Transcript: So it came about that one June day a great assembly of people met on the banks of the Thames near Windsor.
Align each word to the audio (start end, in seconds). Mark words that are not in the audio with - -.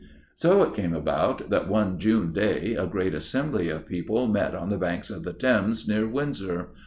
So 0.33 0.63
it 0.63 0.73
came 0.73 0.95
about 0.95 1.51
that 1.51 1.67
one 1.67 1.99
June 1.99 2.33
day 2.33 2.73
a 2.73 2.87
great 2.87 3.13
assembly 3.13 3.69
of 3.69 3.85
people 3.85 4.25
met 4.27 4.55
on 4.55 4.69
the 4.69 4.79
banks 4.79 5.11
of 5.11 5.23
the 5.23 5.31
Thames 5.31 5.87
near 5.87 6.07
Windsor. 6.07 6.69